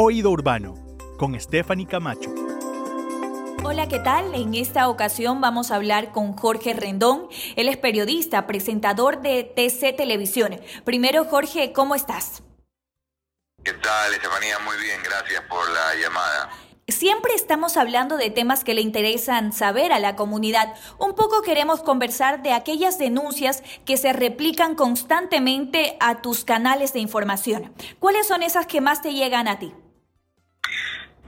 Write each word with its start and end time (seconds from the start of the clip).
Oído 0.00 0.30
Urbano, 0.30 0.76
con 1.18 1.34
Stephanie 1.40 1.84
Camacho. 1.84 2.32
Hola, 3.64 3.88
¿qué 3.88 3.98
tal? 3.98 4.32
En 4.32 4.54
esta 4.54 4.88
ocasión 4.88 5.40
vamos 5.40 5.72
a 5.72 5.74
hablar 5.74 6.12
con 6.12 6.34
Jorge 6.34 6.72
Rendón. 6.72 7.26
Él 7.56 7.68
es 7.68 7.78
periodista, 7.78 8.46
presentador 8.46 9.22
de 9.22 9.42
TC 9.42 9.96
Televisión. 9.96 10.60
Primero, 10.84 11.24
Jorge, 11.24 11.72
¿cómo 11.72 11.96
estás? 11.96 12.44
¿Qué 13.64 13.72
tal, 13.72 14.14
Estefanía? 14.14 14.60
Muy 14.60 14.76
bien, 14.80 15.00
gracias 15.02 15.42
por 15.50 15.68
la 15.68 16.00
llamada. 16.00 16.48
Siempre 16.86 17.34
estamos 17.34 17.76
hablando 17.76 18.16
de 18.16 18.30
temas 18.30 18.62
que 18.62 18.74
le 18.74 18.82
interesan 18.82 19.52
saber 19.52 19.92
a 19.92 19.98
la 19.98 20.14
comunidad. 20.14 20.74
Un 21.00 21.16
poco 21.16 21.42
queremos 21.42 21.82
conversar 21.82 22.44
de 22.44 22.52
aquellas 22.52 23.00
denuncias 23.00 23.64
que 23.84 23.96
se 23.96 24.12
replican 24.12 24.76
constantemente 24.76 25.96
a 25.98 26.22
tus 26.22 26.44
canales 26.44 26.92
de 26.92 27.00
información. 27.00 27.74
¿Cuáles 27.98 28.28
son 28.28 28.44
esas 28.44 28.68
que 28.68 28.80
más 28.80 29.02
te 29.02 29.12
llegan 29.12 29.48
a 29.48 29.58
ti? 29.58 29.74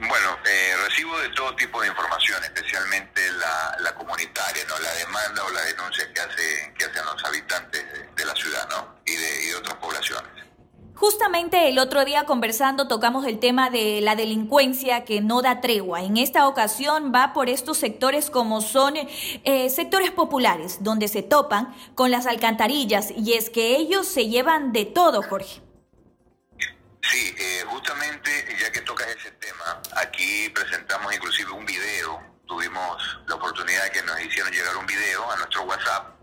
Bueno, 0.00 0.38
eh, 0.46 0.74
recibo 0.84 1.18
de 1.18 1.28
todo 1.30 1.54
tipo 1.56 1.80
de 1.82 1.88
información, 1.88 2.42
especialmente 2.42 3.20
la, 3.32 3.94
comunitaria, 3.94 4.64
¿no? 4.66 4.78
La 4.78 4.92
demanda 4.94 5.44
o 5.44 5.50
la 5.50 5.60
denuncia 5.62 6.10
que, 6.12 6.20
hace, 6.20 6.72
que 6.78 6.86
hacen 6.86 7.04
los 7.04 7.22
habitantes 7.22 7.84
de, 8.16 8.24
la 8.24 8.34
ciudad, 8.34 8.66
¿no? 8.70 8.94
Y 9.04 9.14
de, 9.14 9.44
y 9.44 9.46
de 9.48 9.56
otras 9.56 9.74
poblaciones. 9.76 10.30
Justamente 10.94 11.68
el 11.68 11.78
otro 11.78 12.04
día 12.04 12.24
conversando 12.24 12.88
tocamos 12.88 13.26
el 13.26 13.38
tema 13.38 13.68
de 13.68 14.00
la 14.00 14.16
delincuencia 14.16 15.04
que 15.04 15.20
no 15.20 15.42
da 15.42 15.60
tregua. 15.60 16.02
En 16.02 16.16
esta 16.16 16.46
ocasión 16.46 17.12
va 17.14 17.32
por 17.32 17.48
estos 17.48 17.78
sectores 17.78 18.30
como 18.30 18.60
son 18.60 18.94
eh, 18.96 19.70
sectores 19.70 20.10
populares, 20.10 20.78
donde 20.80 21.08
se 21.08 21.22
topan 21.22 21.74
con 21.94 22.10
las 22.10 22.26
alcantarillas 22.26 23.12
y 23.16 23.34
es 23.34 23.50
que 23.50 23.76
ellos 23.76 24.08
se 24.08 24.28
llevan 24.28 24.72
de 24.72 24.84
todo, 24.84 25.22
Jorge. 25.22 25.62
Sí, 27.10 27.34
eh, 27.38 27.64
justamente 27.66 28.30
ya 28.60 28.70
que 28.70 28.82
tocas 28.82 29.08
ese 29.08 29.30
tema, 29.32 29.80
aquí 29.96 30.48
presentamos 30.80 31.14
inclusive 31.14 31.50
un 31.52 31.66
video, 31.66 32.22
tuvimos 32.46 33.20
la 33.26 33.34
oportunidad 33.34 33.84
de 33.84 33.90
que 33.90 34.02
nos 34.02 34.18
hicieron 34.20 34.50
llegar 34.50 34.76
un 34.78 34.86
video 34.86 35.30
a 35.30 35.36
nuestro 35.36 35.62
WhatsApp 35.64 36.16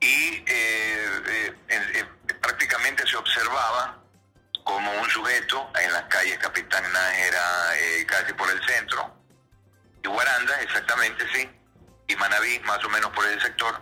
y 0.00 0.42
eh, 0.44 1.54
prácticamente 2.40 3.06
se 3.06 3.16
observaba 3.16 4.02
como 4.64 4.90
un 4.92 5.08
sujeto 5.08 5.70
en 5.80 5.92
las 5.92 6.02
calles 6.04 6.36
Capitán 6.38 6.82
Nájera, 6.92 7.78
eh, 7.78 8.04
casi 8.06 8.32
por 8.32 8.50
el 8.50 8.60
centro, 8.66 9.14
y 10.02 10.08
Guaranda, 10.08 10.60
exactamente, 10.62 11.24
sí, 11.32 11.48
y 12.08 12.16
Manabí, 12.16 12.58
más 12.60 12.84
o 12.84 12.88
menos 12.88 13.10
por 13.10 13.24
el 13.24 13.40
sector, 13.40 13.80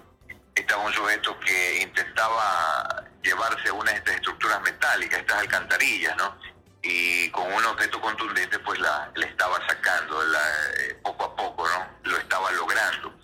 estaba 0.55 0.85
un 0.85 0.93
sujeto 0.93 1.39
que 1.41 1.81
intentaba 1.81 3.05
llevarse 3.23 3.71
una 3.71 3.93
de 3.93 3.97
estas 3.99 4.17
estructuras 4.17 4.61
metálicas, 4.61 5.21
estas 5.21 5.39
alcantarillas, 5.39 6.15
¿no? 6.19 6.39
Y 6.83 7.18
con 7.31 7.53
un 7.53 7.65
objeto 7.65 8.01
contundente, 8.01 8.59
pues 8.61 8.79
la, 8.81 9.11
le 9.15 9.27
estaba 9.27 9.59
sacando 9.67 10.23
la, 10.27 10.41
eh, 10.79 10.99
poco 11.03 11.25
a 11.25 11.37
poco, 11.37 11.69
¿no? 11.69 12.11
Lo 12.11 12.19
estaba 12.19 12.51
logrando. 12.53 13.15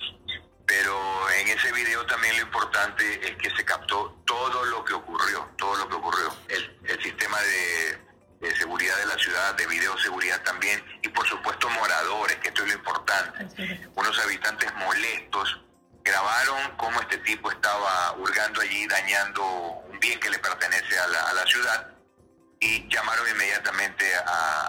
Pero 0.67 1.31
en 1.31 1.49
ese 1.49 1.73
video 1.73 2.05
también 2.07 2.37
lo 2.37 2.43
importante 2.43 3.29
es 3.29 3.37
que 3.37 3.51
se 3.55 3.65
captó 3.65 4.23
todo 4.25 4.65
lo 4.65 4.85
que 4.85 4.95
ocurrió, 4.95 5.49
todo 5.57 5.77
lo 5.77 5.89
que 5.89 5.95
ocurrió. 5.95 6.35
El, 6.49 6.75
sistema 7.03 7.39
de, 7.39 8.55
seguridad 8.57 8.97
de 8.97 9.07
la 9.07 9.19
ciudad, 9.19 9.55
de 9.55 9.67
videoseguridad 9.67 10.43
también, 10.43 10.83
y 11.03 11.09
por 11.09 11.27
supuesto 11.29 11.69
moradores, 11.69 12.37
que 12.37 12.49
esto 12.49 12.63
es 12.63 12.69
lo 12.69 12.75
importante. 12.75 13.91
Unos 13.95 14.19
habitantes 14.21 14.73
molestos 14.77 15.61
grabaron 16.03 16.77
cómo 16.77 17.01
este 17.01 17.19
tipo 17.19 17.51
estaba 17.51 18.13
hurgando 18.19 18.61
allí, 18.61 18.87
dañando 18.87 19.45
un 19.91 19.99
bien 19.99 20.21
que 20.21 20.31
le 20.31 20.39
pertenece 20.39 20.99
a 20.99 21.07
la, 21.09 21.47
ciudad, 21.47 21.94
y 22.65 22.89
llamaron 22.89 23.27
inmediatamente 23.31 24.05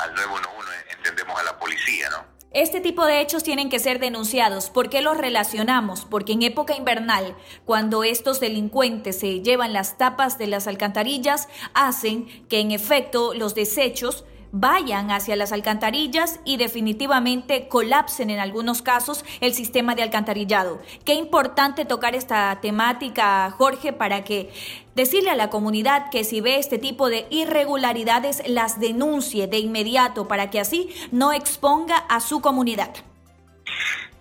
al 0.01 0.13
911, 0.13 0.71
entendemos 0.97 1.39
a 1.39 1.43
la 1.43 1.57
policía, 1.57 2.09
¿no? 2.09 2.35
Este 2.51 2.79
tipo 2.79 3.05
de 3.05 3.19
hechos 3.19 3.43
tienen 3.43 3.69
que 3.69 3.79
ser 3.79 3.99
denunciados. 3.99 4.69
¿Por 4.69 4.89
qué 4.89 5.01
los 5.01 5.17
relacionamos? 5.17 6.05
Porque 6.05 6.31
en 6.31 6.41
época 6.41 6.73
invernal, 6.73 7.35
cuando 7.66 8.05
estos 8.05 8.39
delincuentes 8.39 9.19
se 9.19 9.41
llevan 9.41 9.73
las 9.73 9.97
tapas 9.97 10.38
de 10.38 10.47
las 10.47 10.66
alcantarillas, 10.66 11.50
hacen 11.73 12.47
que 12.47 12.61
en 12.61 12.72
efecto 12.72 13.34
los 13.34 13.55
desechos 13.55 14.23
vayan 14.57 15.11
hacia 15.11 15.35
las 15.35 15.51
alcantarillas 15.51 16.39
y 16.45 16.55
definitivamente 16.55 17.67
colapsen 17.67 18.29
en 18.29 18.39
algunos 18.39 18.81
casos 18.81 19.25
el 19.41 19.53
sistema 19.53 19.95
de 19.95 20.03
alcantarillado. 20.03 20.81
Qué 21.03 21.13
importante 21.13 21.83
tocar 21.83 22.16
esta 22.16 22.61
temática, 22.61 23.51
Jorge, 23.51 23.91
para 23.91 24.23
que 24.23 24.53
decirle 24.95 25.31
a 25.31 25.35
la 25.35 25.49
comunidad 25.49 26.09
que 26.09 26.23
si 26.23 26.39
ve 26.39 26.57
este 26.57 26.77
tipo 26.77 27.09
de 27.09 27.27
irregularidades 27.31 28.43
las 28.47 28.79
denuncie 28.79 29.47
de 29.47 29.59
inmediato 29.59 30.29
para 30.29 30.49
que 30.49 30.61
así 30.61 30.89
no 31.11 31.33
exponga 31.33 31.97
a 31.97 32.22
su 32.22 32.39
comunidad. 32.39 32.95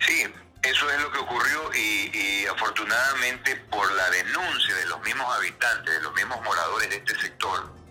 Sí, 0.01 0.25
eso 0.65 0.91
es 0.91 1.01
lo 1.01 1.13
que 1.13 1.19
ocurrió 1.19 1.61
y, 1.75 2.45
afortunadamente 2.47 3.55
por 3.71 3.91
la 3.93 4.11
denuncia 4.11 4.75
de 4.75 4.87
los 4.87 5.01
mismos 5.05 5.27
habitantes, 5.37 5.95
de 5.95 6.03
los 6.03 6.15
mismos 6.15 6.43
moradores 6.43 6.91
de 6.91 6.97
este 6.97 7.15
sector, 7.21 7.84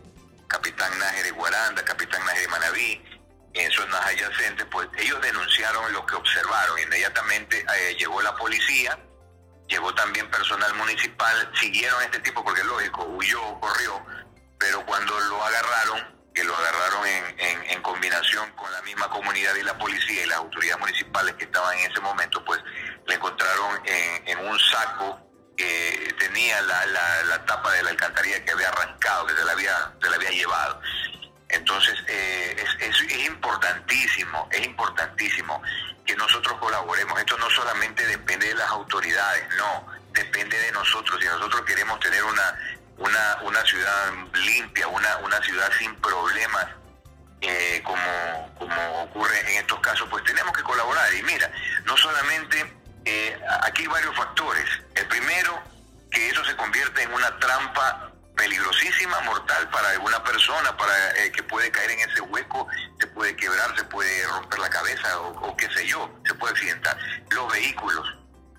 Capitán 0.54 1.00
Nájera 1.00 1.24
de 1.24 1.32
Guaranda, 1.32 1.84
Capitán 1.84 2.24
Nájera 2.26 2.42
de 2.42 2.48
Manabí, 2.48 3.04
en 3.56 3.72
zonas 3.72 4.06
adyacentes, 4.06 4.68
pues 4.70 4.88
ellos 5.00 5.20
denunciaron 5.20 5.92
lo 5.92 6.06
que 6.06 6.14
observaron. 6.14 6.78
Inmediatamente 6.80 7.66
eh, 7.76 7.96
llegó 7.98 8.22
la 8.22 8.36
policía, 8.36 9.00
llegó 9.68 9.92
también 9.96 10.30
personal 10.30 10.72
municipal, 10.76 11.52
siguieron 11.60 12.04
este 12.04 12.20
tipo 12.20 12.44
porque 12.44 12.64
lógico, 12.66 13.04
huyó, 13.04 13.60
corrió, 13.60 14.06
pero 14.60 14.86
cuando 14.86 15.20
lo 15.22 15.44
agarraron, 15.44 16.22
que 16.36 16.44
lo 16.44 16.56
agarraron 16.56 17.08
en, 17.08 17.64
en, 17.72 17.82
combinación 17.82 18.52
con 18.52 18.72
la 18.72 18.82
misma 18.84 19.10
comunidad 19.10 19.56
y 19.56 19.64
la 19.64 19.78
policía 19.80 20.24
y 20.24 20.28
las 20.28 20.38
autoridades 20.38 20.80
municipales 20.80 21.34
que 21.34 21.46
estaban 21.46 21.78
en 21.80 21.92
ese 21.92 22.00
momento, 22.00 22.46
pues 22.46 22.60
le 23.08 23.16
encontraron 23.16 23.82
en, 23.86 24.28
en 24.28 24.48
un 24.48 24.60
saco 24.60 25.20
que 25.58 26.13
tenía 26.34 26.62
la, 26.64 26.86
la, 27.26 27.46
tapa 27.46 27.72
de 27.74 27.84
la 27.84 27.92
alcantarilla 27.92 28.44
que 28.44 28.52
había 28.52 28.70
arrancado, 28.70 29.28
que 29.28 29.36
se 29.36 29.44
la 29.44 29.52
había, 29.52 29.92
se 30.02 30.10
la 30.10 30.16
había 30.16 30.32
llevado. 30.32 30.82
Entonces, 31.50 31.96
eh, 32.08 32.56
es, 32.58 33.02
es, 33.02 33.26
importantísimo, 33.28 34.48
es 34.52 34.66
importantísimo 34.66 35.62
que 36.06 36.16
nosotros 36.16 36.58
colaboremos. 36.60 37.20
Esto 37.20 37.38
no 37.38 37.50
solamente 37.52 38.06
depende 38.08 38.48
de 38.48 38.56
las 38.56 38.70
autoridades, 38.72 39.48
no, 39.58 39.86
depende 40.12 40.58
de 40.58 40.72
nosotros. 40.72 41.20
Si 41.22 41.28
nosotros 41.28 41.62
queremos 41.62 42.00
tener 42.00 42.24
una, 42.24 42.60
una, 42.98 43.38
una 43.44 43.64
ciudad 43.66 44.12
limpia, 44.34 44.88
una, 44.88 45.18
una 45.18 45.40
ciudad 45.44 45.72
sin 45.78 45.94
problemas, 45.98 46.66
eh, 47.42 47.82
como, 47.84 48.56
como 48.58 49.04
ocurre 49.04 49.40
en 49.52 49.60
estos 49.60 49.80
casos, 49.82 50.08
pues 50.10 50.24
tenemos 50.24 50.52
que 50.58 50.64
colaborar. 50.64 51.14
Y 51.14 51.22
mira, 51.22 51.52
no 51.86 51.96
solamente 51.96 52.74
eh, 53.06 53.40
aquí 53.62 53.84
hay 53.84 53.88
varios 53.88 54.16
factores. 54.16 54.66
El 54.96 55.06
primero, 55.08 55.73
que 56.14 56.30
eso 56.30 56.46
se 56.46 56.56
convierte 56.56 57.04
en 57.04 57.12
una 57.12 57.38
trampa 57.40 58.12
peligrosísima, 58.36 59.20
mortal 59.22 59.70
para 59.70 59.90
alguna 59.90 60.24
persona, 60.24 60.76
para 60.78 61.12
eh, 61.18 61.32
que 61.32 61.44
puede 61.44 61.70
caer 61.72 61.92
en 61.92 62.10
ese 62.10 62.22
hueco, 62.22 62.68
se 63.00 63.08
puede 63.08 63.36
quebrar, 63.36 63.76
se 63.78 63.84
puede 63.86 64.28
romper 64.28 64.60
la 64.60 64.70
cabeza 64.70 65.20
o, 65.20 65.56
qué 65.58 65.70
sé 65.72 65.88
yo, 65.88 66.10
se 66.26 66.34
puede 66.36 66.54
accidentar. 66.54 66.98
Los 67.32 67.52
vehículos 67.52 68.08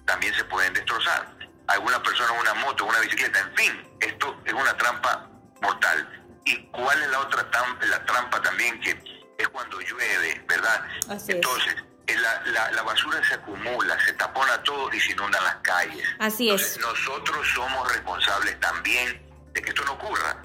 también 0.04 0.34
se 0.34 0.44
pueden 0.44 0.72
destrozar. 0.75 1.34
Alguna 1.69 2.03
persona, 2.03 2.32
una 2.32 2.54
moto, 2.54 2.84
una 2.84 3.00
bicicleta, 3.00 3.41
en 3.41 3.56
fin, 3.56 3.97
esto 4.00 4.41
es 4.44 4.53
una 4.53 4.76
trampa 4.76 5.28
mortal. 5.62 6.22
¿Y 6.44 6.66
cuál 6.66 7.03
es 7.03 7.09
la 7.09 7.20
otra 7.20 7.50
trampa, 7.50 7.87
la 7.87 8.04
trampa 8.04 8.43
también 8.43 8.78
que 8.81 8.91
es 9.38 9.48
cuando 9.48 9.81
llueve, 9.81 10.44
¿verdad? 10.47 10.84
Entonces, 11.26 11.75
la, 12.46 12.70
la, 12.70 12.82
basura 12.82 13.22
se 13.26 13.34
acumula, 13.34 13.98
se 14.04 14.12
tapona 14.14 14.62
todo 14.62 14.92
y 14.92 15.00
se 15.00 15.12
inundan 15.12 15.42
las 15.44 15.56
calles. 15.56 16.06
Así 16.18 16.50
es. 16.50 16.78
Nosotros 16.78 17.46
somos 17.54 17.92
responsables 17.92 18.58
también 18.60 19.20
de 19.52 19.62
que 19.62 19.68
esto 19.70 19.84
no 19.84 19.92
ocurra. 19.92 20.42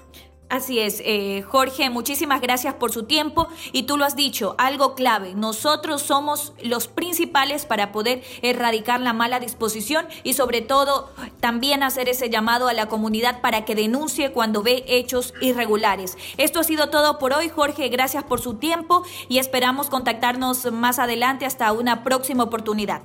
Así 0.50 0.80
es, 0.80 1.00
eh, 1.04 1.44
Jorge, 1.46 1.90
muchísimas 1.90 2.40
gracias 2.40 2.74
por 2.74 2.90
su 2.90 3.04
tiempo 3.04 3.46
y 3.70 3.84
tú 3.84 3.96
lo 3.96 4.04
has 4.04 4.16
dicho, 4.16 4.56
algo 4.58 4.96
clave, 4.96 5.32
nosotros 5.36 6.02
somos 6.02 6.54
los 6.60 6.88
principales 6.88 7.66
para 7.66 7.92
poder 7.92 8.24
erradicar 8.42 9.00
la 9.00 9.12
mala 9.12 9.38
disposición 9.38 10.08
y 10.24 10.32
sobre 10.32 10.60
todo 10.60 11.08
también 11.38 11.84
hacer 11.84 12.08
ese 12.08 12.30
llamado 12.30 12.66
a 12.66 12.72
la 12.72 12.88
comunidad 12.88 13.40
para 13.40 13.64
que 13.64 13.76
denuncie 13.76 14.32
cuando 14.32 14.64
ve 14.64 14.82
hechos 14.88 15.34
irregulares. 15.40 16.18
Esto 16.36 16.58
ha 16.58 16.64
sido 16.64 16.90
todo 16.90 17.20
por 17.20 17.32
hoy, 17.32 17.48
Jorge, 17.48 17.88
gracias 17.88 18.24
por 18.24 18.40
su 18.40 18.54
tiempo 18.54 19.04
y 19.28 19.38
esperamos 19.38 19.88
contactarnos 19.88 20.72
más 20.72 20.98
adelante 20.98 21.46
hasta 21.46 21.70
una 21.70 22.02
próxima 22.02 22.42
oportunidad. 22.42 23.02